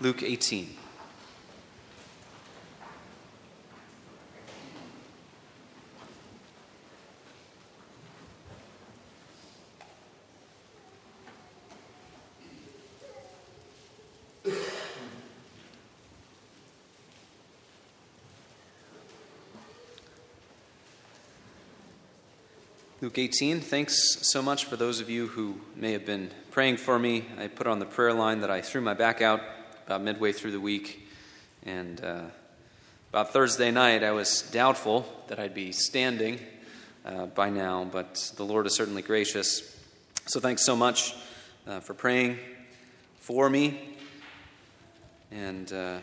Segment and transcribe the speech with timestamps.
[0.00, 0.76] Luke 18.
[23.00, 26.98] Luke 18, thanks so much for those of you who may have been praying for
[26.98, 27.26] me.
[27.38, 29.42] I put on the prayer line that I threw my back out
[29.86, 31.06] about midway through the week.
[31.64, 32.22] And uh,
[33.10, 36.40] about Thursday night, I was doubtful that I'd be standing
[37.04, 39.78] uh, by now, but the Lord is certainly gracious.
[40.26, 41.14] So thanks so much
[41.66, 42.38] uh, for praying
[43.18, 43.78] for me.
[45.30, 45.98] And uh,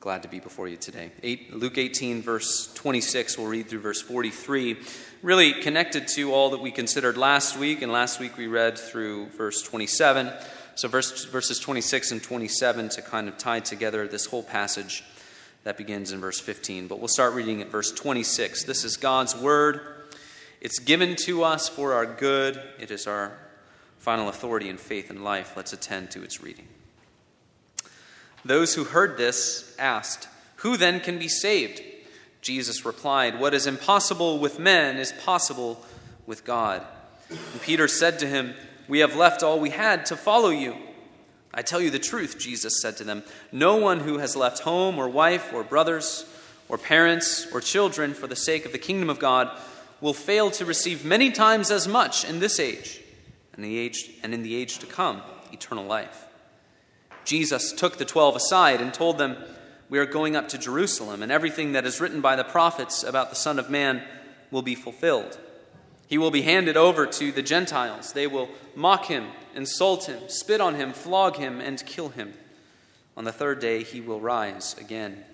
[0.00, 1.10] glad to be before you today.
[1.22, 4.78] Eight, Luke 18, verse 26, we'll read through verse 43.
[5.22, 9.26] Really connected to all that we considered last week, and last week we read through
[9.30, 10.32] verse 27.
[10.76, 15.02] So, verse, verses 26 and 27 to kind of tie together this whole passage
[15.64, 16.86] that begins in verse 15.
[16.86, 18.64] But we'll start reading at verse 26.
[18.64, 19.80] This is God's word.
[20.60, 23.32] It's given to us for our good, it is our
[23.98, 25.54] final authority in faith and life.
[25.56, 26.66] Let's attend to its reading.
[28.44, 31.80] Those who heard this asked, Who then can be saved?
[32.42, 35.82] Jesus replied, What is impossible with men is possible
[36.26, 36.82] with God.
[37.30, 38.54] And Peter said to him,
[38.88, 40.76] We have left all we had to follow you.
[41.52, 43.22] I tell you the truth, Jesus said to them.
[43.50, 46.26] No one who has left home or wife or brothers
[46.68, 49.56] or parents or children for the sake of the kingdom of God
[50.00, 53.00] will fail to receive many times as much in this age
[53.54, 56.26] and, the age, and in the age to come eternal life.
[57.24, 59.36] Jesus took the twelve aside and told them,
[59.88, 63.30] We are going up to Jerusalem, and everything that is written by the prophets about
[63.30, 64.02] the Son of Man
[64.50, 65.38] will be fulfilled.
[66.06, 68.12] He will be handed over to the Gentiles.
[68.12, 72.34] They will mock him, insult him, spit on him, flog him, and kill him.
[73.16, 75.24] On the third day, he will rise again.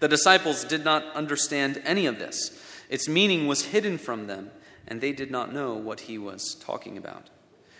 [0.00, 2.60] The disciples did not understand any of this.
[2.88, 4.50] Its meaning was hidden from them,
[4.86, 7.30] and they did not know what he was talking about.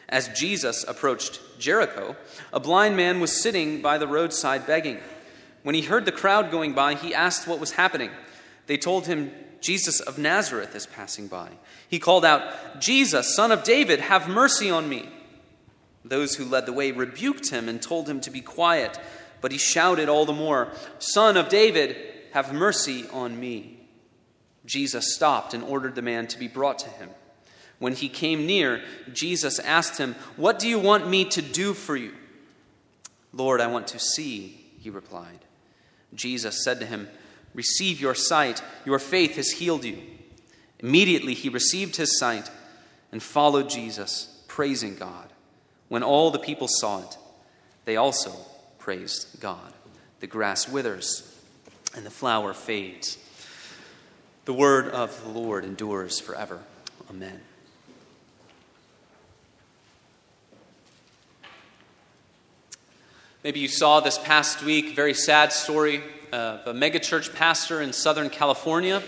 [0.09, 2.16] As Jesus approached Jericho,
[2.53, 4.99] a blind man was sitting by the roadside begging.
[5.62, 8.10] When he heard the crowd going by, he asked what was happening.
[8.66, 9.33] They told him,
[9.64, 11.48] Jesus of Nazareth is passing by.
[11.88, 15.08] He called out, Jesus, son of David, have mercy on me.
[16.04, 19.00] Those who led the way rebuked him and told him to be quiet,
[19.41, 21.97] but he shouted all the more, Son of David,
[22.32, 23.78] have mercy on me.
[24.66, 27.08] Jesus stopped and ordered the man to be brought to him.
[27.78, 28.82] When he came near,
[29.14, 32.12] Jesus asked him, What do you want me to do for you?
[33.32, 35.41] Lord, I want to see, he replied.
[36.14, 37.08] Jesus said to him,
[37.54, 38.62] Receive your sight.
[38.84, 39.98] Your faith has healed you.
[40.81, 42.50] Immediately he received his sight
[43.12, 45.32] and followed Jesus, praising God.
[45.88, 47.16] When all the people saw it,
[47.84, 48.32] they also
[48.78, 49.72] praised God.
[50.20, 51.31] The grass withers
[51.94, 53.19] and the flower fades.
[54.44, 56.60] The word of the Lord endures forever.
[57.09, 57.41] Amen.
[63.42, 66.03] Maybe you saw this past week very sad story
[66.34, 69.00] of a megachurch pastor in Southern California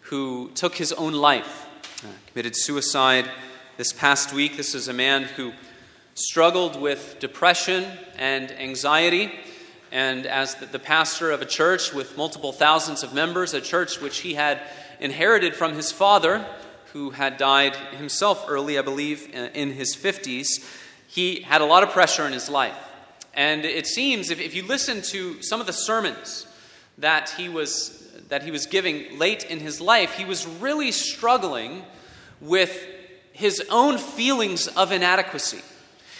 [0.00, 1.66] who took his own life,
[2.02, 3.30] uh, committed suicide
[3.76, 4.56] this past week.
[4.56, 5.52] This is a man who
[6.14, 7.84] struggled with depression
[8.16, 9.30] and anxiety.
[9.92, 14.00] And as the, the pastor of a church with multiple thousands of members, a church
[14.00, 14.62] which he had
[14.98, 16.46] inherited from his father,
[16.94, 20.64] who had died himself early, I believe, uh, in his 50s,
[21.06, 22.78] he had a lot of pressure in his life.
[23.34, 26.45] And it seems, if, if you listen to some of the sermons
[26.98, 31.84] that he, was, that he was giving late in his life, he was really struggling
[32.40, 32.86] with
[33.32, 35.60] his own feelings of inadequacy.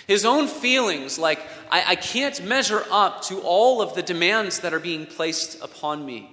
[0.07, 4.73] His own feelings like, I, I can't measure up to all of the demands that
[4.73, 6.31] are being placed upon me.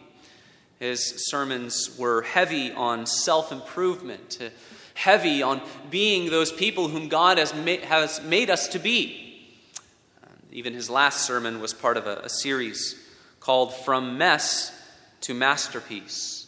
[0.79, 4.37] His sermons were heavy on self improvement,
[4.93, 9.19] heavy on being those people whom God has, ma- has made us to be.
[10.51, 13.02] Even his last sermon was part of a, a series
[13.43, 14.71] called From Mess
[15.21, 16.39] to Masterpiece.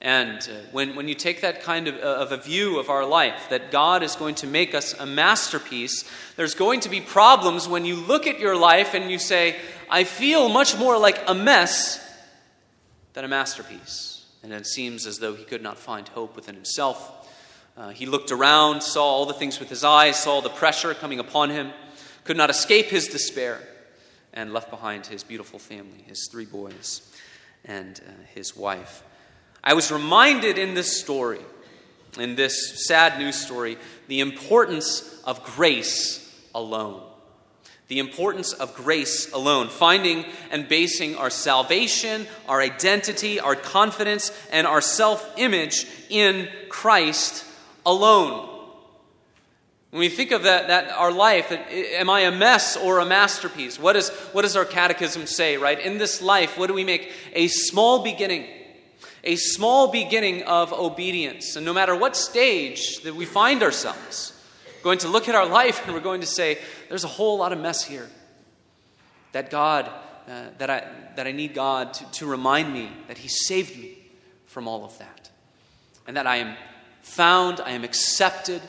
[0.00, 3.04] And uh, when, when you take that kind of, uh, of a view of our
[3.04, 7.68] life, that God is going to make us a masterpiece, there's going to be problems
[7.68, 9.56] when you look at your life and you say,
[9.90, 12.00] I feel much more like a mess
[13.12, 14.24] than a masterpiece.
[14.42, 17.28] And it seems as though he could not find hope within himself.
[17.76, 21.18] Uh, he looked around, saw all the things with his eyes, saw the pressure coming
[21.18, 21.72] upon him
[22.24, 23.60] could not escape his despair,
[24.32, 27.02] and left behind his beautiful family, his three boys,
[27.64, 29.02] and uh, his wife.
[29.62, 31.40] I was reminded in this story,
[32.18, 33.76] in this sad news story,
[34.08, 37.02] the importance of grace alone.
[37.88, 44.64] the importance of grace alone, finding and basing our salvation, our identity, our confidence, and
[44.64, 47.44] our self image in Christ
[47.84, 48.49] alone.
[49.90, 53.76] When we think of that, that our life, am I a mess or a masterpiece?
[53.78, 55.78] What, is, what does our catechism say, right?
[55.80, 57.12] In this life, what do we make?
[57.32, 58.46] A small beginning.
[59.24, 61.56] A small beginning of obedience.
[61.56, 64.32] And no matter what stage that we find ourselves,
[64.84, 66.58] going to look at our life and we're going to say,
[66.88, 68.08] there's a whole lot of mess here.
[69.32, 69.90] That God,
[70.28, 70.86] uh, that, I,
[71.16, 73.98] that I need God to, to remind me that He saved me
[74.46, 75.30] from all of that.
[76.06, 76.56] And that I am
[77.02, 78.62] found, I am accepted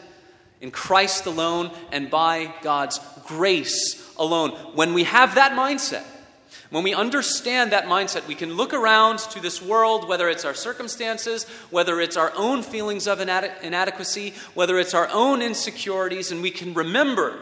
[0.62, 4.52] in Christ alone and by God's grace alone.
[4.75, 6.06] When we have that mindset,
[6.69, 10.54] when we understand that mindset, we can look around to this world, whether it's our
[10.54, 16.52] circumstances, whether it's our own feelings of inadequacy, whether it's our own insecurities, and we
[16.52, 17.38] can remember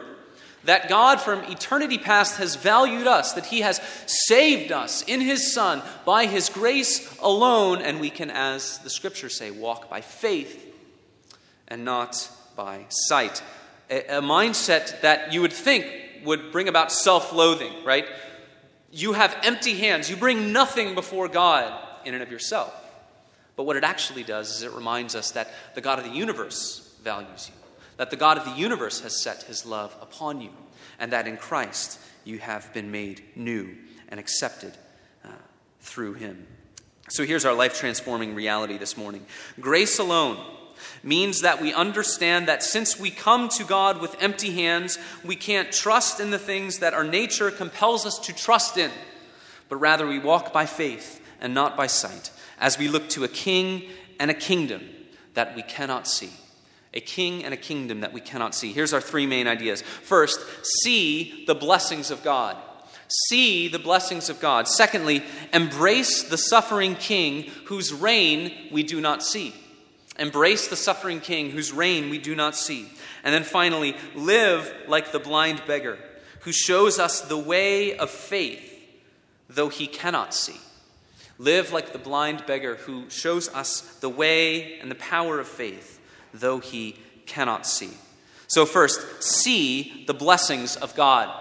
[0.64, 5.54] that God from eternity past has valued us, that He has saved us in His
[5.54, 10.66] Son by His grace alone, and we can, as the scriptures say, walk by faith
[11.68, 13.42] and not by sight.
[13.88, 15.86] A, a mindset that you would think
[16.24, 18.06] would bring about self loathing, right?
[18.92, 20.10] You have empty hands.
[20.10, 21.72] You bring nothing before God
[22.04, 22.74] in and of yourself.
[23.56, 26.94] But what it actually does is it reminds us that the God of the universe
[27.02, 27.54] values you,
[27.98, 30.50] that the God of the universe has set his love upon you,
[30.98, 33.76] and that in Christ you have been made new
[34.08, 34.76] and accepted
[35.24, 35.28] uh,
[35.80, 36.46] through him.
[37.08, 39.26] So here's our life transforming reality this morning
[39.60, 40.38] grace alone
[41.02, 45.72] means that we understand that since we come to God with empty hands, we can't
[45.72, 48.90] trust in the things that our nature compels us to trust in,
[49.68, 53.28] but rather we walk by faith and not by sight, as we look to a
[53.28, 53.84] king
[54.18, 54.82] and a kingdom
[55.34, 56.30] that we cannot see.
[56.92, 58.72] A king and a kingdom that we cannot see.
[58.72, 59.80] Here's our three main ideas.
[59.80, 60.40] First,
[60.82, 62.56] see the blessings of God.
[63.28, 64.68] See the blessings of God.
[64.68, 65.22] Secondly,
[65.52, 69.54] embrace the suffering king whose reign we do not see.
[70.18, 72.88] Embrace the suffering king whose reign we do not see.
[73.24, 75.98] And then finally, live like the blind beggar
[76.40, 78.66] who shows us the way of faith,
[79.48, 80.58] though he cannot see.
[81.38, 86.00] Live like the blind beggar who shows us the way and the power of faith,
[86.34, 86.96] though he
[87.26, 87.90] cannot see.
[88.46, 91.34] So, first, see the blessings of God.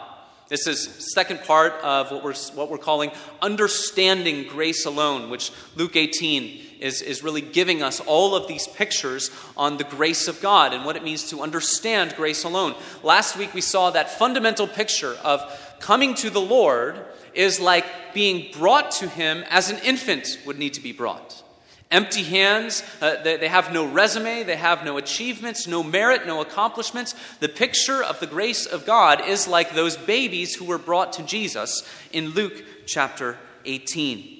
[0.47, 3.11] This is second part of what we're, what we're calling
[3.41, 9.31] understanding grace alone, which Luke 18 is, is really giving us all of these pictures
[9.57, 12.75] on the grace of God and what it means to understand grace alone.
[13.03, 15.41] Last week we saw that fundamental picture of
[15.79, 20.73] coming to the Lord is like being brought to Him as an infant would need
[20.73, 21.43] to be brought.
[21.91, 26.39] Empty hands, uh, they, they have no resume, they have no achievements, no merit, no
[26.39, 27.15] accomplishments.
[27.39, 31.23] The picture of the grace of God is like those babies who were brought to
[31.23, 34.39] Jesus in Luke chapter 18.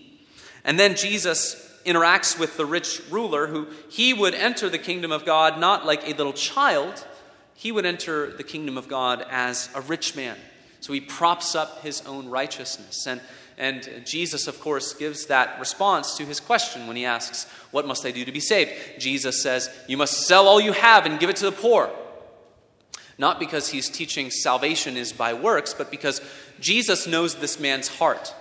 [0.64, 5.26] And then Jesus interacts with the rich ruler, who he would enter the kingdom of
[5.26, 7.06] God not like a little child,
[7.56, 10.38] he would enter the kingdom of God as a rich man.
[10.80, 13.06] So he props up his own righteousness.
[13.06, 13.20] And,
[13.58, 18.06] and Jesus, of course, gives that response to his question when he asks, What must
[18.06, 18.72] I do to be saved?
[18.98, 21.90] Jesus says, You must sell all you have and give it to the poor.
[23.18, 26.22] Not because he's teaching salvation is by works, but because
[26.62, 28.34] Jesus knows this man's heart.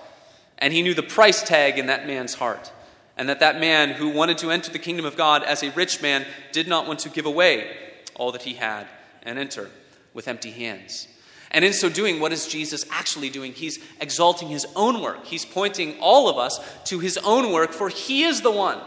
[0.59, 2.71] And he knew the price tag in that man's heart
[3.19, 6.01] and that that man who wanted to enter the kingdom of God as a rich
[6.01, 7.77] man did not want to give away
[8.15, 8.87] all that he had
[9.25, 9.69] and enter
[10.15, 11.09] with empty hands.
[11.51, 13.53] And in so doing, what is Jesus actually doing?
[13.53, 15.25] He's exalting his own work.
[15.25, 18.79] He's pointing all of us to his own work, for he is the one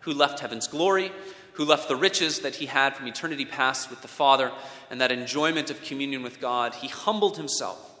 [0.00, 1.10] who left heaven's glory,
[1.54, 4.52] who left the riches that he had from eternity past with the Father,
[4.90, 6.76] and that enjoyment of communion with God.
[6.76, 7.98] He humbled himself.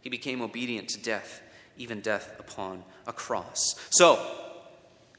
[0.00, 1.40] He became obedient to death,
[1.78, 3.76] even death upon a cross.
[3.90, 4.43] So,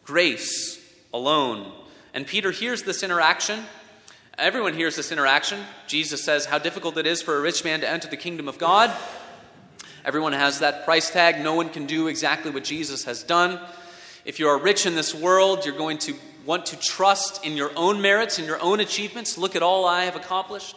[0.06, 0.80] grace
[1.14, 1.72] alone.
[2.14, 3.64] And Peter hears this interaction.
[4.38, 5.60] Everyone hears this interaction.
[5.88, 8.58] Jesus says how difficult it is for a rich man to enter the kingdom of
[8.58, 8.96] God.
[10.06, 11.44] Everyone has that price tag.
[11.44, 13.60] No one can do exactly what Jesus has done.
[14.24, 17.72] If you are rich in this world, you're going to want to trust in your
[17.76, 19.38] own merits and your own achievements.
[19.38, 20.76] Look at all I have accomplished.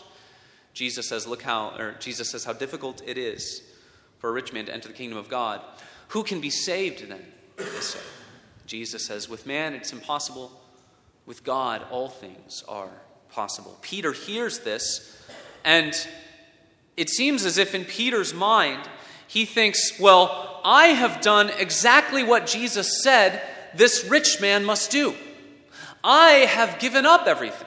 [0.73, 3.63] Jesus says, look how, or Jesus says how difficult it is
[4.19, 5.61] for a rich man to enter the kingdom of God.
[6.09, 7.25] Who can be saved then?
[8.69, 10.53] Jesus says, With man it's impossible,
[11.27, 12.91] with God all things are
[13.31, 13.77] possible.
[13.83, 15.21] Peter hears this,
[15.65, 15.95] and
[16.97, 18.89] it seems as if in Peter's mind,
[19.27, 23.43] he thinks, Well, I have done exactly what Jesus said
[23.75, 25.15] this rich man must do.
[26.05, 27.67] I have given up everything.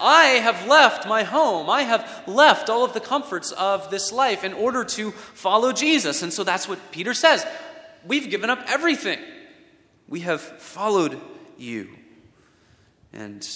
[0.00, 1.68] I have left my home.
[1.68, 6.22] I have left all of the comforts of this life in order to follow Jesus.
[6.22, 7.46] And so that's what Peter says.
[8.06, 9.18] We've given up everything.
[10.10, 11.20] We have followed
[11.56, 11.88] you.
[13.12, 13.48] And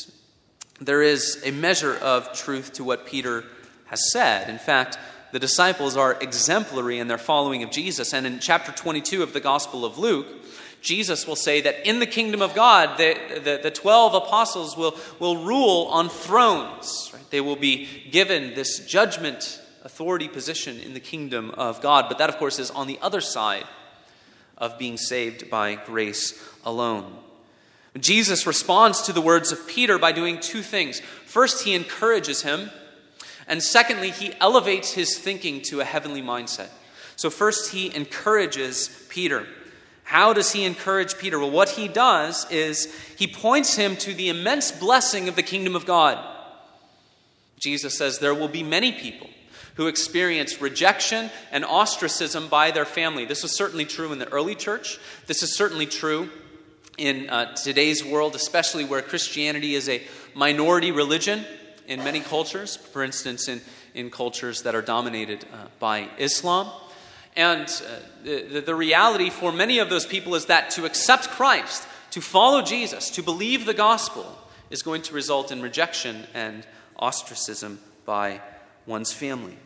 [0.81, 3.45] there is a measure of truth to what Peter
[3.87, 4.49] has said.
[4.49, 4.97] In fact,
[5.33, 8.15] the disciples are exemplary in their following of Jesus.
[8.15, 10.29] And in chapter 22 of the Gospel of Luke,
[10.81, 14.97] Jesus will say that in the kingdom of God, the, the, the 12 apostles will,
[15.19, 17.11] will rule on thrones.
[17.13, 17.31] Right?
[17.31, 22.05] They will be given this judgment authority position in the kingdom of God.
[22.09, 23.65] But that, of course, is on the other side
[24.59, 27.19] of being saved by grace alone.
[27.99, 31.01] Jesus responds to the words of Peter by doing two things.
[31.27, 32.71] First, he encourages him,
[33.47, 36.69] and secondly, he elevates his thinking to a heavenly mindset.
[37.17, 39.47] So, first, he encourages Peter.
[40.03, 41.39] How does he encourage Peter?
[41.39, 45.77] Well, what he does is he points him to the immense blessing of the kingdom
[45.77, 46.23] of God.
[47.59, 49.31] Jesus says there will be many people
[49.75, 53.25] who experience rejection and ostracism by their family.
[53.25, 54.99] This was certainly true in the early church.
[55.27, 56.31] This is certainly true
[56.97, 60.03] in uh, today's world, especially where Christianity is a
[60.35, 61.45] minority religion
[61.87, 63.61] in many cultures, for instance, in,
[63.95, 66.71] in cultures that are dominated uh, by Islam.
[67.37, 71.87] And uh, the, the reality for many of those people is that to accept Christ,
[72.13, 74.39] to follow Jesus, to believe the gospel,
[74.71, 76.65] is going to result in rejection and
[76.97, 78.41] ostracism by
[78.87, 79.57] one's family.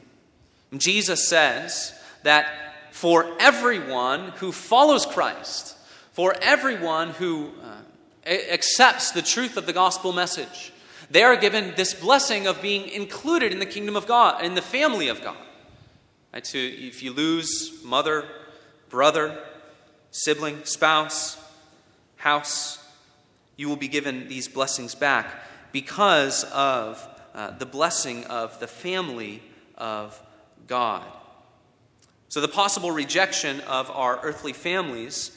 [0.77, 2.47] Jesus says that
[2.91, 5.77] for everyone who follows Christ,
[6.13, 10.73] for everyone who uh, accepts the truth of the gospel message,
[11.11, 14.63] they are given this blessing of being included in the kingdom of God, in the
[14.63, 15.37] family of God.
[16.35, 16.47] Right?
[16.47, 18.27] So if you lose mother,
[18.91, 19.39] brother,
[20.11, 21.43] sibling, spouse,
[22.17, 22.79] house,
[23.57, 27.07] you will be given these blessings back because of
[27.39, 29.41] uh, the blessing of the family
[29.77, 30.21] of
[30.67, 31.05] God.
[32.29, 35.31] So, the possible rejection of our earthly families,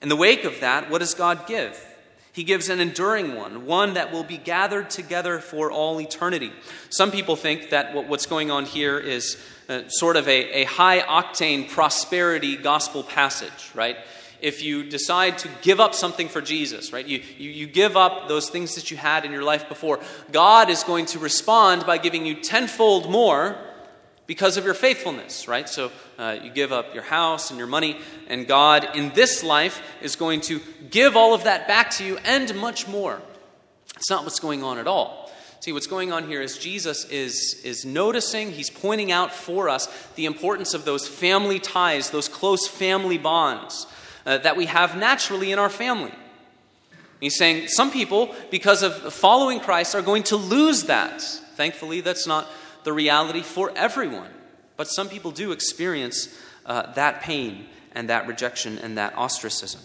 [0.00, 1.78] in the wake of that, what does God give?
[2.32, 6.50] He gives an enduring one, one that will be gathered together for all eternity.
[6.88, 9.36] Some people think that what's going on here is
[9.68, 13.98] uh, sort of a, a high octane prosperity gospel passage, right?
[14.44, 17.06] If you decide to give up something for Jesus, right?
[17.06, 20.00] You, you, you give up those things that you had in your life before,
[20.32, 23.56] God is going to respond by giving you tenfold more
[24.26, 25.66] because of your faithfulness, right?
[25.66, 27.98] So uh, you give up your house and your money,
[28.28, 30.60] and God in this life is going to
[30.90, 33.22] give all of that back to you and much more.
[33.96, 35.32] It's not what's going on at all.
[35.60, 39.86] See, what's going on here is Jesus is, is noticing, he's pointing out for us
[40.16, 43.86] the importance of those family ties, those close family bonds
[44.26, 46.12] uh, that we have naturally in our family.
[47.20, 51.22] He's saying some people, because of following Christ, are going to lose that.
[51.56, 52.46] Thankfully, that's not
[52.84, 54.30] the reality for everyone.
[54.76, 56.28] But some people do experience
[56.66, 59.80] uh, that pain and that rejection and that ostracism.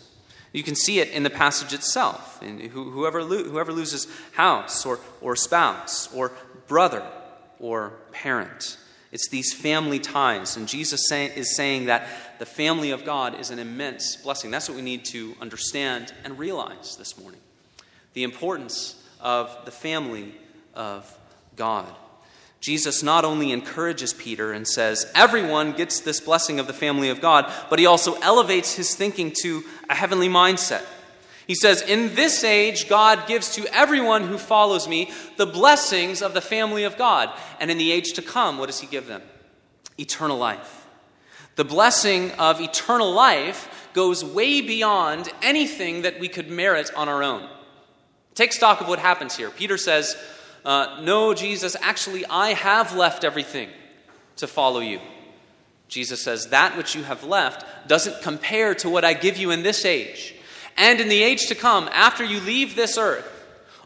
[0.51, 2.41] You can see it in the passage itself.
[2.41, 6.31] In whoever, lo- whoever loses house or, or spouse or
[6.67, 7.05] brother
[7.59, 8.77] or parent.
[9.11, 10.57] It's these family ties.
[10.57, 12.07] And Jesus say, is saying that
[12.39, 14.49] the family of God is an immense blessing.
[14.49, 17.39] That's what we need to understand and realize this morning
[18.13, 20.33] the importance of the family
[20.73, 21.17] of
[21.55, 21.93] God.
[22.61, 27.21] Jesus not only encourages Peter and says, everyone gets this blessing of the family of
[27.21, 30.83] God, but he also elevates his thinking to a heavenly mindset.
[31.47, 36.35] He says, In this age, God gives to everyone who follows me the blessings of
[36.35, 37.31] the family of God.
[37.59, 39.23] And in the age to come, what does he give them?
[39.97, 40.78] Eternal life.
[41.59, 47.21] The blessing of eternal life goes way beyond anything that we could merit on our
[47.21, 47.49] own.
[48.33, 49.49] Take stock of what happens here.
[49.49, 50.15] Peter says,
[50.63, 53.67] uh, No, Jesus, actually, I have left everything
[54.37, 55.01] to follow you.
[55.89, 59.61] Jesus says, That which you have left doesn't compare to what I give you in
[59.61, 60.35] this age.
[60.77, 63.29] And in the age to come, after you leave this earth,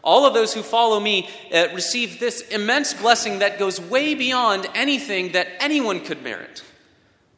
[0.00, 4.68] all of those who follow me uh, receive this immense blessing that goes way beyond
[4.76, 6.62] anything that anyone could merit.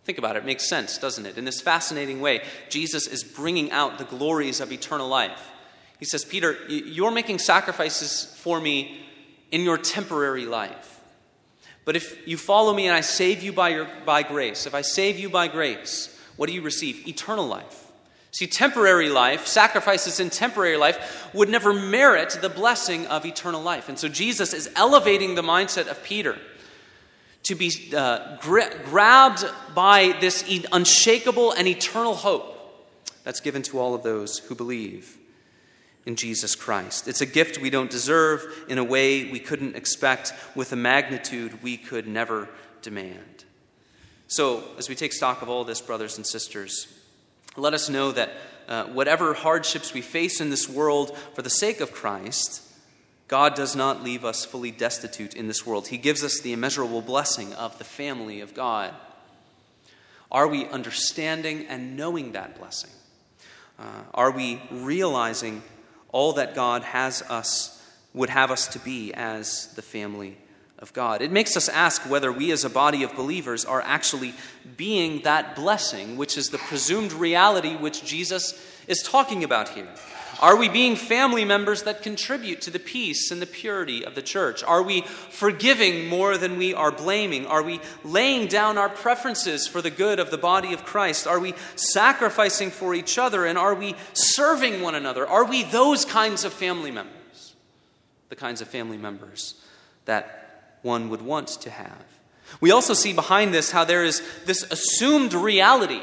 [0.06, 1.36] Think about it, it makes sense, doesn't it?
[1.36, 5.50] In this fascinating way, Jesus is bringing out the glories of eternal life.
[5.98, 9.04] He says, Peter, you're making sacrifices for me
[9.50, 11.00] in your temporary life.
[11.84, 14.82] But if you follow me and I save you by, your, by grace, if I
[14.82, 17.08] save you by grace, what do you receive?
[17.08, 17.90] Eternal life.
[18.30, 23.88] See, temporary life, sacrifices in temporary life, would never merit the blessing of eternal life.
[23.88, 26.38] And so Jesus is elevating the mindset of Peter
[27.46, 32.52] to be uh, gra- grabbed by this unshakable and eternal hope
[33.24, 35.16] that's given to all of those who believe.
[36.06, 37.08] in Jesus Christ.
[37.08, 41.62] It's a gift we don't deserve in a way we couldn't expect, with a magnitude
[41.62, 42.48] we could never
[42.80, 43.44] demand.
[44.28, 46.86] So, as we take stock of all this, brothers and sisters,
[47.56, 48.30] let us know that
[48.68, 52.62] uh, whatever hardships we face in this world for the sake of Christ,
[53.28, 55.88] God does not leave us fully destitute in this world.
[55.88, 58.94] He gives us the immeasurable blessing of the family of God.
[60.30, 62.90] Are we understanding and knowing that blessing?
[63.78, 65.62] Uh, are we realizing
[66.10, 67.82] all that God has us,
[68.14, 70.36] would have us to be as the family
[70.78, 71.20] of God?
[71.20, 74.34] It makes us ask whether we as a body of believers are actually
[74.76, 78.54] being that blessing, which is the presumed reality which Jesus
[78.86, 79.88] is talking about here.
[80.40, 84.22] Are we being family members that contribute to the peace and the purity of the
[84.22, 84.62] church?
[84.62, 87.46] Are we forgiving more than we are blaming?
[87.46, 91.26] Are we laying down our preferences for the good of the body of Christ?
[91.26, 93.46] Are we sacrificing for each other?
[93.46, 95.26] And are we serving one another?
[95.26, 97.54] Are we those kinds of family members?
[98.28, 99.54] The kinds of family members
[100.04, 102.04] that one would want to have.
[102.60, 106.02] We also see behind this how there is this assumed reality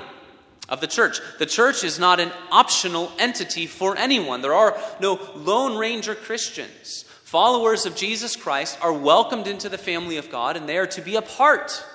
[0.73, 1.19] of the church.
[1.37, 4.41] The church is not an optional entity for anyone.
[4.41, 7.03] There are no Lone Ranger Christians.
[7.25, 11.01] Followers of Jesus Christ are welcomed into the family of God and they are to
[11.01, 11.85] be a part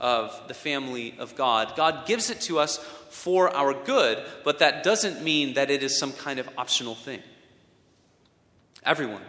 [0.00, 1.76] of the family of God.
[1.76, 5.96] God gives it to us for our good, but that doesn't mean that it is
[5.96, 7.22] some kind of optional thing.
[8.82, 9.22] Everyone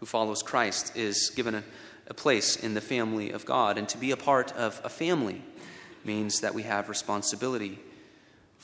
[0.00, 1.62] who follows Christ is given a,
[2.08, 5.42] a place in the family of God, and to be a part of a family
[6.04, 7.78] means that we have responsibility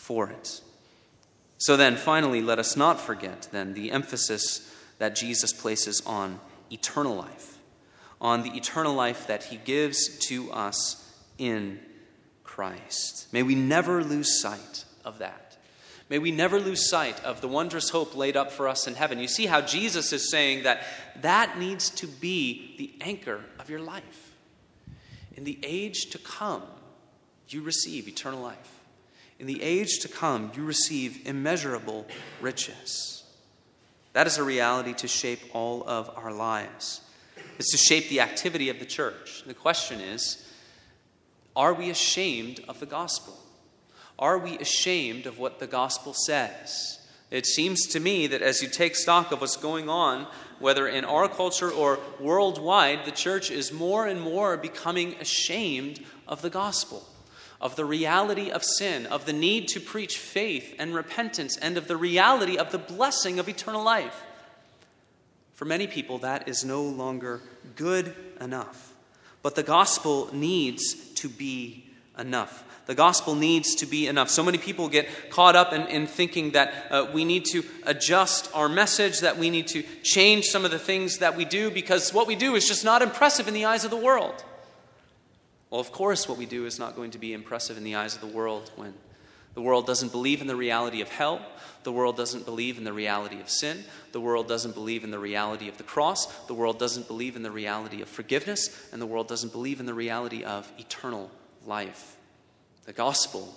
[0.00, 0.62] for it.
[1.58, 6.40] So then, finally, let us not forget then the emphasis that Jesus places on
[6.72, 7.58] eternal life,
[8.18, 11.78] on the eternal life that he gives to us in
[12.44, 13.26] Christ.
[13.30, 15.58] May we never lose sight of that.
[16.08, 19.18] May we never lose sight of the wondrous hope laid up for us in heaven.
[19.18, 20.82] You see how Jesus is saying that
[21.20, 24.34] that needs to be the anchor of your life.
[25.36, 26.62] In the age to come,
[27.48, 28.79] you receive eternal life.
[29.40, 32.06] In the age to come, you receive immeasurable
[32.42, 33.24] riches.
[34.12, 37.00] That is a reality to shape all of our lives.
[37.58, 39.42] It's to shape the activity of the church.
[39.46, 40.46] The question is
[41.56, 43.34] are we ashamed of the gospel?
[44.18, 46.98] Are we ashamed of what the gospel says?
[47.30, 50.26] It seems to me that as you take stock of what's going on,
[50.58, 56.42] whether in our culture or worldwide, the church is more and more becoming ashamed of
[56.42, 57.06] the gospel
[57.60, 61.88] of the reality of sin, of the need to preach faith and repentance, and of
[61.88, 64.22] the reality of the blessing of eternal life.
[65.54, 67.42] For many people, that is no longer
[67.76, 68.94] good enough.
[69.42, 71.84] But the gospel needs to be
[72.18, 72.64] enough.
[72.86, 74.30] The gospel needs to be enough.
[74.30, 78.50] So many people get caught up in, in thinking that uh, we need to adjust
[78.54, 82.12] our message, that we need to change some of the things that we do because
[82.12, 84.44] what we do is just not impressive in the eyes of the world.
[85.70, 88.14] Well, of course, what we do is not going to be impressive in the eyes
[88.14, 88.92] of the world when
[89.54, 91.44] the world doesn't believe in the reality of hell.
[91.82, 93.84] The world doesn't believe in the reality of sin.
[94.12, 96.26] The world doesn't believe in the reality of the cross.
[96.46, 98.88] The world doesn't believe in the reality of forgiveness.
[98.92, 101.30] And the world doesn't believe in the reality of eternal
[101.66, 102.16] life.
[102.84, 103.54] The gospel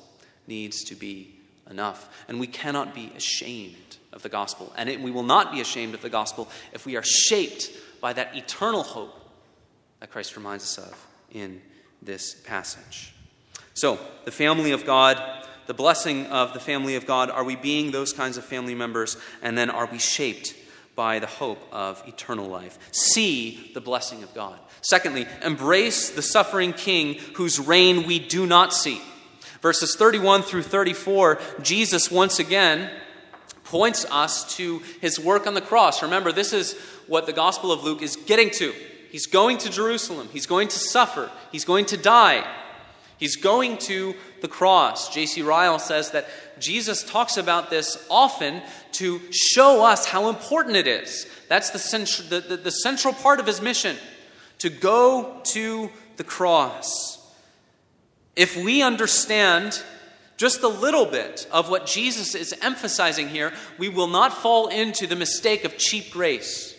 [0.48, 1.36] needs to be
[1.70, 2.10] enough.
[2.28, 4.74] And we cannot be ashamed of the gospel.
[4.76, 7.72] And it, we will not be ashamed of the gospel if we are shaped
[8.02, 9.20] by that eternal hope
[10.00, 11.62] that Christ reminds us of in
[12.04, 13.14] this passage.
[13.74, 15.22] So, the family of God,
[15.66, 19.18] the blessing of the family of God, are we being those kinds of family members?
[19.42, 20.56] And then are we shaped
[20.96, 22.78] by the hope of eternal life?
[22.92, 24.60] See the blessing of God.
[24.82, 29.02] Secondly, embrace the suffering king whose reign we do not see.
[29.62, 32.92] Verses 31 through 34, Jesus once again
[33.64, 36.04] points us to his work on the cross.
[36.04, 36.74] Remember, this is
[37.08, 38.74] what the Gospel of Luke is getting to.
[39.14, 40.28] He's going to Jerusalem.
[40.34, 41.30] He's going to suffer.
[41.52, 42.44] He's going to die.
[43.20, 45.14] He's going to the cross.
[45.14, 45.44] J.C.
[45.44, 46.28] Ryle says that
[46.60, 51.28] Jesus talks about this often to show us how important it is.
[51.48, 53.98] That's the, central, the, the, the central part of his mission
[54.58, 57.20] to go to the cross.
[58.36, 59.80] If we understand
[60.38, 65.06] just a little bit of what Jesus is emphasizing here, we will not fall into
[65.06, 66.73] the mistake of cheap grace.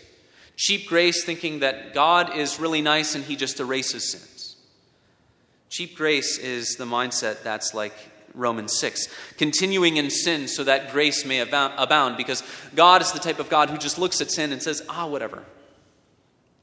[0.57, 4.57] Cheap grace, thinking that God is really nice and he just erases sins.
[5.69, 7.95] Cheap grace is the mindset that's like
[8.35, 12.43] Romans 6, continuing in sin so that grace may abound, because
[12.75, 15.45] God is the type of God who just looks at sin and says, ah, whatever.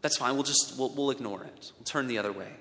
[0.02, 1.72] That's fine, we'll just, we'll, we'll ignore it.
[1.78, 2.52] We'll turn the other way.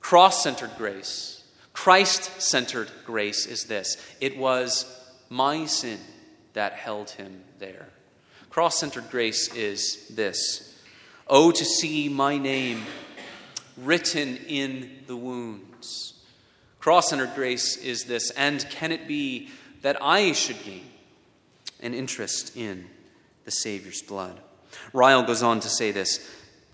[0.00, 4.86] Cross centered grace, Christ centered grace is this it was
[5.28, 5.98] my sin
[6.52, 7.88] that held him there
[8.54, 10.78] Cross centered grace is this
[11.26, 12.84] Oh, to see my name
[13.76, 16.14] written in the wounds.
[16.78, 19.48] Cross centered grace is this, and can it be
[19.82, 20.86] that I should gain
[21.80, 22.86] an interest in
[23.44, 24.38] the Savior's blood?
[24.92, 26.24] Ryle goes on to say this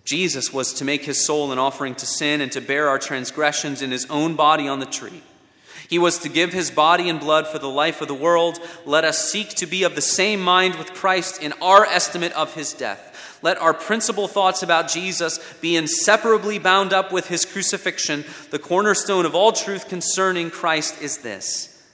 [0.05, 3.81] Jesus was to make his soul an offering to sin and to bear our transgressions
[3.81, 5.23] in his own body on the tree.
[5.91, 8.61] He was to give his body and blood for the life of the world.
[8.87, 12.55] Let us seek to be of the same mind with Christ in our estimate of
[12.55, 13.39] his death.
[13.43, 18.25] Let our principal thoughts about Jesus be inseparably bound up with his crucifixion.
[18.53, 21.85] The cornerstone of all truth concerning Christ is this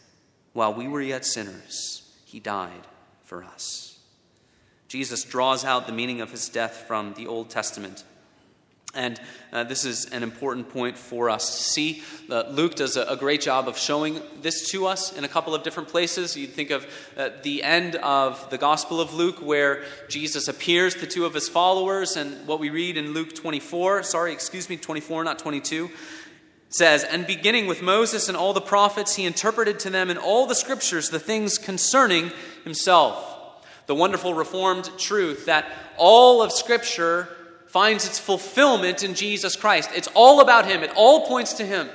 [0.52, 2.86] while we were yet sinners, he died
[3.24, 3.98] for us.
[4.88, 8.04] Jesus draws out the meaning of his death from the Old Testament.
[8.96, 9.20] And
[9.52, 12.02] uh, this is an important point for us to see.
[12.28, 15.54] Uh, Luke does a, a, great job of showing this to us in a couple
[15.54, 16.36] of different places.
[16.36, 21.06] You think of uh, the end of the Gospel of Luke, where Jesus appears to
[21.06, 25.24] two of his followers, and what we read in Luke 24, sorry, excuse me, 24,
[25.24, 25.90] not 22,
[26.70, 30.46] says, And beginning with Moses and all the prophets, he interpreted to them in all
[30.46, 32.32] the scriptures the things concerning
[32.64, 33.34] himself
[33.86, 37.28] the wonderful Reformed truth that all of Scripture
[37.68, 39.90] finds its fulfillment in Jesus Christ.
[39.94, 41.88] It's all about Him, it all points to Him.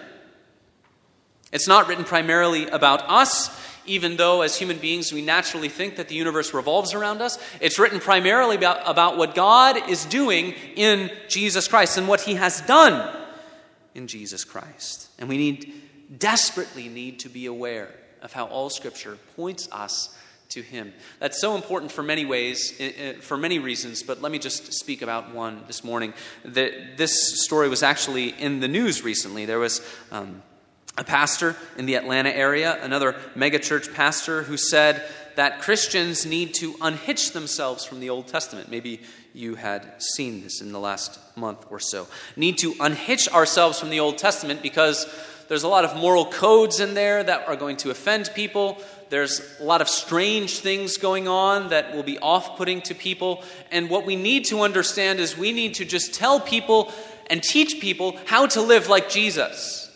[1.51, 3.49] It's not written primarily about us,
[3.85, 7.37] even though as human beings we naturally think that the universe revolves around us.
[7.59, 12.35] It's written primarily about, about what God is doing in Jesus Christ and what He
[12.35, 13.17] has done
[13.93, 15.09] in Jesus Christ.
[15.19, 15.73] And we need
[16.17, 17.89] desperately need to be aware
[18.21, 20.15] of how all Scripture points us
[20.51, 20.93] to Him.
[21.19, 22.79] That's so important for many ways,
[23.21, 26.13] for many reasons, but let me just speak about one this morning.
[26.45, 29.45] That This story was actually in the news recently.
[29.45, 30.41] There was um,
[30.97, 35.03] a pastor in the Atlanta area, another megachurch pastor, who said
[35.35, 38.69] that Christians need to unhitch themselves from the Old Testament.
[38.69, 39.01] Maybe
[39.33, 42.07] you had seen this in the last month or so.
[42.35, 45.07] Need to unhitch ourselves from the Old Testament because
[45.47, 48.81] there's a lot of moral codes in there that are going to offend people.
[49.11, 53.43] There's a lot of strange things going on that will be off putting to people.
[53.69, 56.93] And what we need to understand is we need to just tell people
[57.29, 59.91] and teach people how to live like Jesus.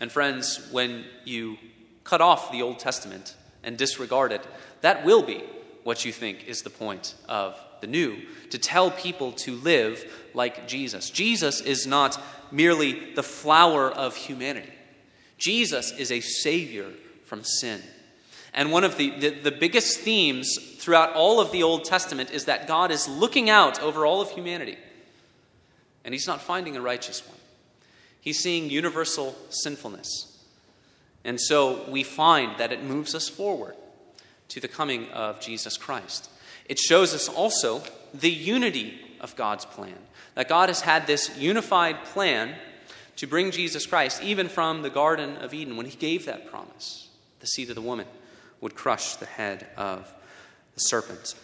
[0.00, 1.58] And friends, when you
[2.02, 4.46] cut off the Old Testament and disregard it,
[4.80, 5.44] that will be
[5.84, 8.16] what you think is the point of the new
[8.48, 11.10] to tell people to live like Jesus.
[11.10, 12.18] Jesus is not
[12.50, 14.72] merely the flower of humanity,
[15.36, 16.86] Jesus is a Savior
[17.30, 17.80] from sin.
[18.52, 22.46] And one of the, the, the, biggest themes throughout all of the Old Testament is
[22.46, 24.76] that God is looking out over all of humanity.
[26.04, 27.38] And He's not finding a righteous one,
[28.20, 30.26] He's seeing universal sinfulness.
[31.22, 33.76] And so we find that it moves us forward
[34.48, 36.28] to the coming of Jesus Christ.
[36.66, 39.98] It shows us also the unity of God's plan.
[40.34, 42.56] That God has had this unified plan
[43.16, 47.09] to bring Jesus Christ, even from the Garden of Eden, when He gave that promise
[47.40, 48.06] the seed of the woman
[48.60, 50.12] would crush the head of
[50.74, 51.34] the serpent.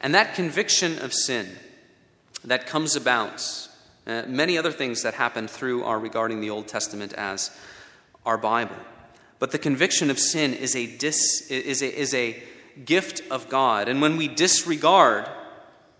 [0.00, 1.48] And that conviction of sin
[2.44, 3.68] that comes about,
[4.06, 7.50] uh, many other things that happen through our regarding the Old Testament as
[8.24, 8.76] our Bible.
[9.38, 12.42] But the conviction of sin is a, dis, is a, is a
[12.84, 13.88] gift of God.
[13.88, 15.28] And when we disregard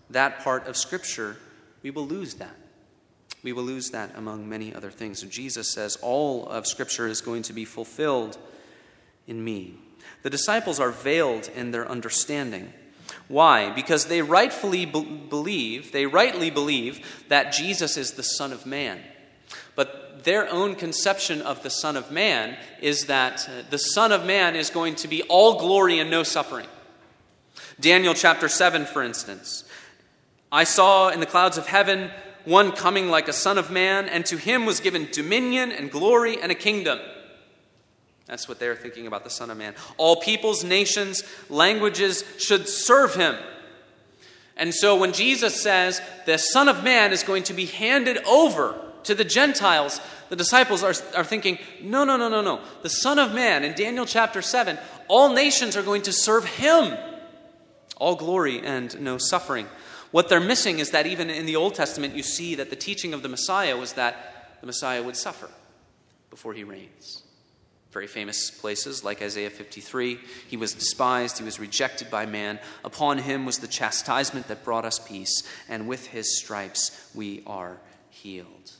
[0.09, 1.37] that part of Scripture,
[1.83, 2.55] we will lose that.
[3.43, 5.21] We will lose that among many other things.
[5.21, 8.37] And Jesus says, All of Scripture is going to be fulfilled
[9.27, 9.75] in me.
[10.23, 12.73] The disciples are veiled in their understanding.
[13.27, 13.69] Why?
[13.71, 18.99] Because they rightfully be- believe, they rightly believe that Jesus is the Son of Man.
[19.75, 24.25] But their own conception of the Son of Man is that uh, the Son of
[24.25, 26.67] Man is going to be all glory and no suffering.
[27.79, 29.63] Daniel chapter 7, for instance.
[30.51, 32.09] I saw in the clouds of heaven
[32.45, 36.41] one coming like a Son of Man, and to him was given dominion and glory
[36.41, 36.99] and a kingdom.
[38.27, 39.73] That's what they're thinking about the Son of Man.
[39.97, 43.35] All peoples, nations, languages should serve him.
[44.57, 48.75] And so when Jesus says the Son of Man is going to be handed over
[49.03, 52.59] to the Gentiles, the disciples are, are thinking, no, no, no, no, no.
[52.81, 56.97] The Son of Man, in Daniel chapter 7, all nations are going to serve him.
[57.95, 59.67] All glory and no suffering.
[60.11, 63.13] What they're missing is that even in the Old Testament, you see that the teaching
[63.13, 65.49] of the Messiah was that the Messiah would suffer
[66.29, 67.23] before he reigns
[67.97, 70.19] very famous places like Isaiah 53.
[70.47, 72.59] He was despised, he was rejected by man.
[72.85, 77.79] Upon him was the chastisement that brought us peace, and with his stripes we are
[78.11, 78.73] healed.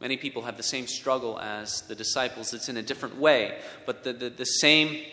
[0.00, 2.54] Many people have the same struggle as the disciples.
[2.54, 5.04] It's in a different way, but the, the, the same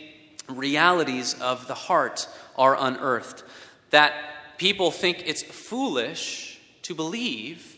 [0.48, 3.44] realities of the heart are unearthed.
[3.90, 4.14] that
[4.58, 7.76] people think it's foolish to believe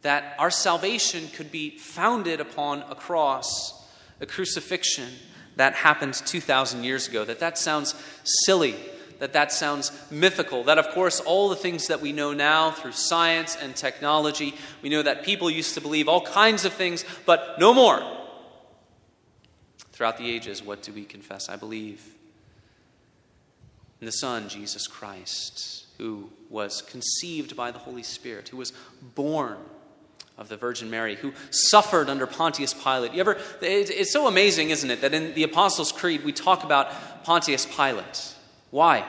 [0.00, 3.74] that our salvation could be founded upon a cross,
[4.20, 5.08] a crucifixion
[5.56, 7.94] that happened 2,000 years ago, that that sounds
[8.44, 8.74] silly,
[9.18, 12.92] that that sounds mythical, that of course all the things that we know now through
[12.92, 17.56] science and technology, we know that people used to believe all kinds of things, but
[17.58, 18.02] no more.
[19.92, 21.48] Throughout the ages, what do we confess?
[21.48, 22.14] I believe
[24.00, 28.74] in the Son, Jesus Christ, who was conceived by the Holy Spirit, who was
[29.14, 29.56] born
[30.38, 33.12] of the Virgin Mary, who suffered under Pontius Pilate.
[33.12, 37.24] You ever, it's so amazing, isn't it, that in the Apostles' Creed we talk about
[37.24, 38.34] Pontius Pilate.
[38.70, 39.04] Why?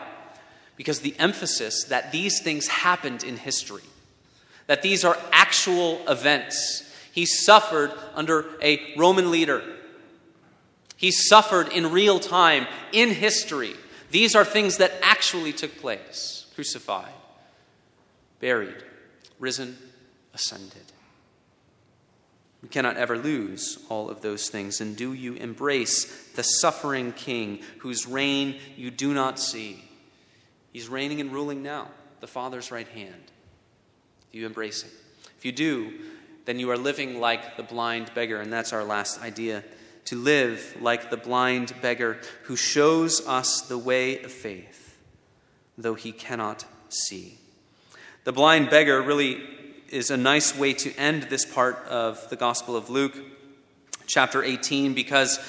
[0.78, 3.84] Because the emphasis that these things happened in history,
[4.68, 6.84] that these are actual events.
[7.12, 9.64] He suffered under a Roman leader.
[10.96, 13.74] He suffered in real time, in history.
[14.12, 17.14] These are things that actually took place crucified,
[18.40, 18.84] buried,
[19.40, 19.78] risen,
[20.34, 20.82] ascended.
[22.64, 24.82] We cannot ever lose all of those things.
[24.82, 29.84] And do you embrace the suffering king whose reign you do not see?
[30.74, 31.90] He's reigning and ruling now,
[32.20, 33.32] the Father's right hand.
[34.32, 34.92] Do you embrace him?
[35.38, 35.94] If you do,
[36.46, 39.64] then you are living like the blind beggar, and that's our last idea.
[40.06, 44.98] To live like the blind beggar who shows us the way of faith,
[45.78, 47.38] though he cannot see.
[48.24, 49.42] The blind beggar really
[49.90, 53.18] is a nice way to end this part of the Gospel of Luke,
[54.06, 55.40] chapter 18, because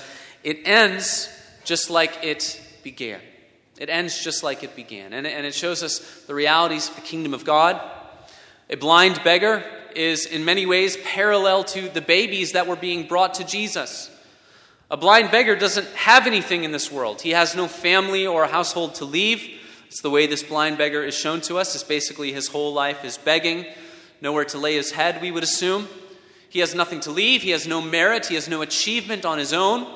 [0.44, 1.28] it ends
[1.64, 3.20] just like it began.
[3.78, 5.12] It ends just like it began.
[5.12, 7.80] And, and it shows us the realities of the kingdom of God.
[8.70, 9.64] A blind beggar
[9.96, 14.10] is, in many ways, parallel to the babies that were being brought to Jesus.
[14.90, 17.22] A blind beggar doesn't have anything in this world.
[17.22, 19.60] He has no family or household to leave.
[19.86, 21.74] It's the way this blind beggar is shown to us.
[21.74, 23.66] It's basically his whole life is begging
[24.20, 25.88] nowhere to lay his head, we would assume.
[26.48, 29.52] He has nothing to leave, he has no merit, he has no achievement on his
[29.52, 29.86] own,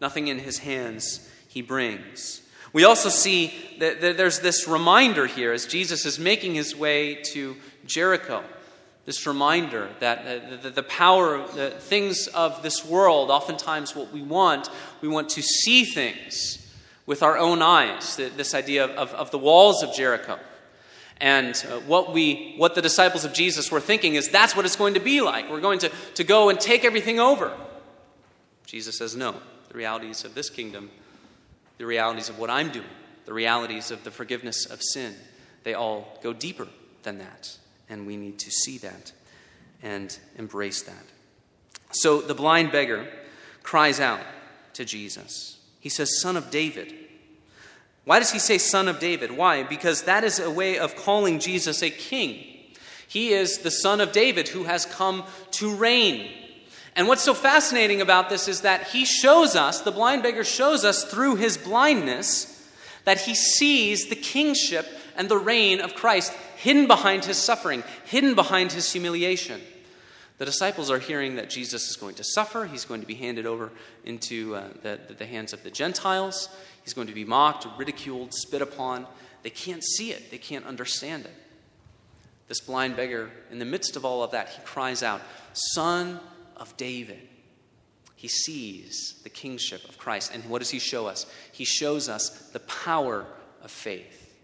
[0.00, 2.42] nothing in his hands he brings.
[2.72, 7.56] We also see that there's this reminder here as Jesus is making his way to
[7.84, 8.44] Jericho.
[9.06, 14.68] This reminder that the power, of the things of this world, oftentimes what we want,
[15.00, 16.64] we want to see things
[17.06, 18.14] with our own eyes.
[18.14, 20.38] This idea of, of the walls of Jericho.
[21.20, 24.76] And uh, what, we, what the disciples of Jesus were thinking is that's what it's
[24.76, 25.50] going to be like.
[25.50, 27.52] We're going to, to go and take everything over.
[28.66, 29.34] Jesus says, no.
[29.68, 30.90] The realities of this kingdom,
[31.78, 32.86] the realities of what I'm doing,
[33.26, 35.14] the realities of the forgiveness of sin,
[35.62, 36.66] they all go deeper
[37.02, 37.56] than that.
[37.88, 39.12] And we need to see that
[39.82, 41.04] and embrace that.
[41.92, 43.06] So the blind beggar
[43.62, 44.20] cries out
[44.74, 45.58] to Jesus.
[45.80, 46.94] He says, Son of David,
[48.04, 49.32] why does he say son of David?
[49.32, 49.62] Why?
[49.62, 52.44] Because that is a way of calling Jesus a king.
[53.06, 56.30] He is the son of David who has come to reign.
[56.96, 60.84] And what's so fascinating about this is that he shows us, the blind beggar shows
[60.84, 62.68] us through his blindness,
[63.04, 64.86] that he sees the kingship
[65.16, 69.60] and the reign of Christ hidden behind his suffering, hidden behind his humiliation.
[70.38, 72.64] The disciples are hearing that Jesus is going to suffer.
[72.64, 73.70] He's going to be handed over
[74.04, 76.48] into uh, the, the hands of the Gentiles.
[76.82, 79.06] He's going to be mocked, ridiculed, spit upon.
[79.42, 81.34] They can't see it, they can't understand it.
[82.48, 85.20] This blind beggar, in the midst of all of that, he cries out,
[85.52, 86.18] Son
[86.56, 87.28] of David.
[88.16, 90.32] He sees the kingship of Christ.
[90.34, 91.26] And what does he show us?
[91.52, 93.24] He shows us the power
[93.62, 94.34] of faith.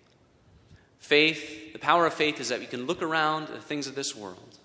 [0.99, 3.95] Faith, the power of faith is that we can look around at the things of
[3.95, 4.59] this world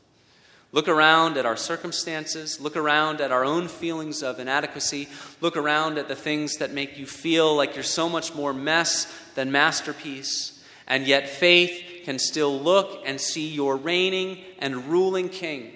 [0.74, 2.62] Look around at our circumstances.
[2.62, 5.10] Look around at our own feelings of inadequacy.
[5.42, 9.12] Look around at the things that make you feel like you're so much more mess
[9.36, 10.64] than masterpiece.
[10.88, 15.72] And yet, faith can still look and see your reigning and ruling King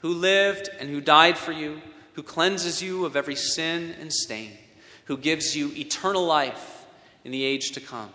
[0.00, 1.80] who lived and who died for you,
[2.14, 4.52] who cleanses you of every sin and stain,
[5.04, 6.86] who gives you eternal life
[7.24, 8.10] in the age to come,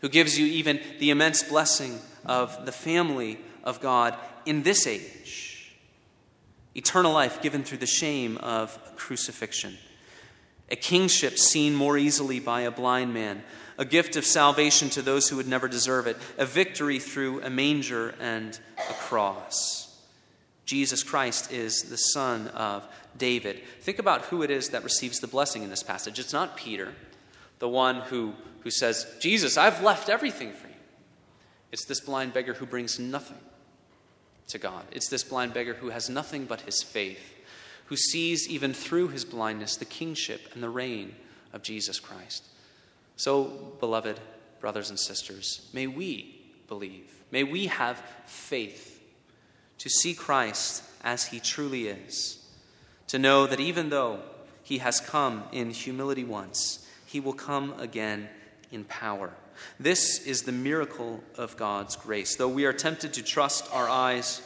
[0.00, 5.74] who gives you even the immense blessing of the family of God in this age.
[6.74, 9.76] Eternal life given through the shame of crucifixion.
[10.70, 13.42] A kingship seen more easily by a blind man.
[13.78, 16.16] A gift of salvation to those who would never deserve it.
[16.38, 19.82] A victory through a manger and a cross.
[20.64, 23.62] Jesus Christ is the Son of David.
[23.80, 26.18] Think about who it is that receives the blessing in this passage.
[26.18, 26.92] It's not Peter,
[27.60, 30.74] the one who, who says, Jesus, I've left everything for you.
[31.70, 33.38] It's this blind beggar who brings nothing
[34.48, 34.84] to God.
[34.92, 37.34] It's this blind beggar who has nothing but his faith,
[37.86, 41.14] who sees even through his blindness the kingship and the reign
[41.52, 42.44] of Jesus Christ.
[43.16, 43.44] So,
[43.80, 44.20] beloved
[44.60, 47.10] brothers and sisters, may we believe.
[47.30, 49.02] May we have faith
[49.78, 52.44] to see Christ as he truly is,
[53.08, 54.20] to know that even though
[54.62, 58.28] he has come in humility once, he will come again
[58.72, 59.32] in power.
[59.78, 62.36] This is the miracle of God's grace.
[62.36, 64.42] Though we are tempted to trust our eyes,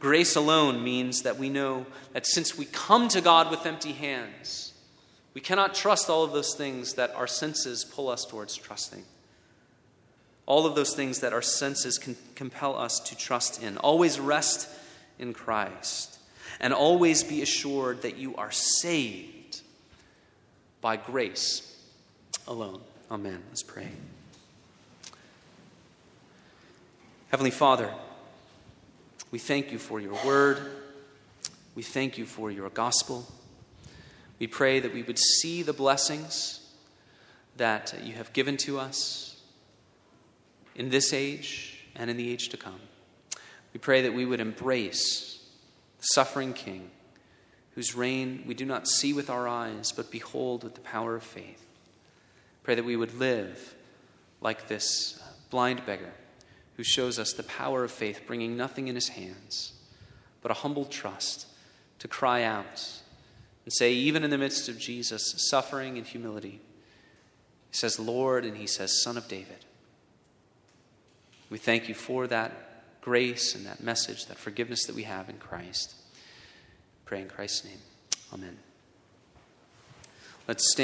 [0.00, 4.72] grace alone means that we know that since we come to God with empty hands,
[5.34, 9.04] we cannot trust all of those things that our senses pull us towards trusting.
[10.46, 13.76] All of those things that our senses can compel us to trust in.
[13.78, 14.68] Always rest
[15.18, 16.18] in Christ.
[16.60, 19.60] And always be assured that you are saved
[20.80, 21.76] by grace
[22.46, 22.80] alone.
[23.10, 23.42] Amen.
[23.48, 23.88] Let's pray.
[27.28, 27.92] Heavenly Father,
[29.32, 30.60] we thank you for your word.
[31.74, 33.26] We thank you for your gospel.
[34.38, 36.60] We pray that we would see the blessings
[37.56, 39.42] that you have given to us
[40.76, 42.80] in this age and in the age to come.
[43.72, 45.44] We pray that we would embrace
[45.98, 46.90] the suffering King
[47.74, 51.24] whose reign we do not see with our eyes, but behold with the power of
[51.24, 51.66] faith.
[52.62, 53.74] Pray that we would live
[54.40, 56.12] like this blind beggar
[56.76, 59.72] who shows us the power of faith, bringing nothing in his hands,
[60.42, 61.46] but a humble trust
[61.98, 63.00] to cry out
[63.64, 66.60] and say, even in the midst of Jesus' suffering and humility,
[67.70, 69.64] he says, Lord, and he says, Son of David.
[71.50, 75.38] We thank you for that grace and that message, that forgiveness that we have in
[75.38, 75.94] Christ.
[77.04, 77.78] Pray in Christ's name.
[78.32, 78.58] Amen.
[80.48, 80.74] Let's stand.